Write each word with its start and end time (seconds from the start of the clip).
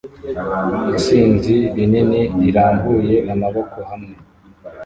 Isinzi 0.97 1.55
rinini 1.75 2.21
rirambuye 2.41 3.15
amaboko 3.33 3.77
hamwe 3.89 4.15